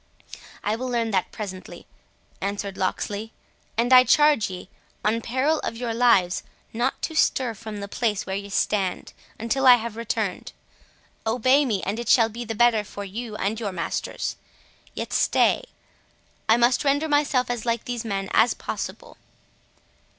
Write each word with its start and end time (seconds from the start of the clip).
"I 0.63 0.75
will 0.75 0.87
learn 0.87 1.11
that 1.11 1.31
presently," 1.31 1.85
answered 2.41 2.75
Locksley; 2.75 3.33
"and 3.77 3.93
I 3.93 4.03
charge 4.03 4.49
ye, 4.49 4.67
on 5.05 5.21
peril 5.21 5.59
of 5.59 5.77
your 5.77 5.93
lives, 5.93 6.41
not 6.73 6.99
to 7.03 7.13
stir 7.13 7.53
from 7.53 7.79
the 7.81 7.87
place 7.87 8.25
where 8.25 8.35
ye 8.35 8.49
stand, 8.49 9.13
until 9.39 9.67
I 9.67 9.75
have 9.75 9.95
returned. 9.95 10.53
Obey 11.27 11.65
me, 11.65 11.83
and 11.83 11.99
it 11.99 12.09
shall 12.09 12.29
be 12.29 12.43
the 12.43 12.55
better 12.55 12.83
for 12.83 13.05
you 13.05 13.35
and 13.35 13.59
your 13.59 13.71
masters.—Yet 13.71 15.13
stay, 15.13 15.65
I 16.49 16.57
must 16.57 16.83
render 16.83 17.07
myself 17.07 17.51
as 17.51 17.63
like 17.67 17.85
these 17.85 18.03
men 18.03 18.27
as 18.33 18.55
possible." 18.55 19.17